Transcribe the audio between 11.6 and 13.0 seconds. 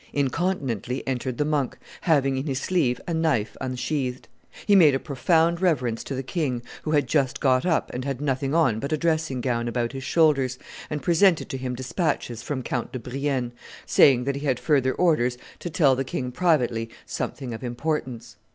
despatches from Count de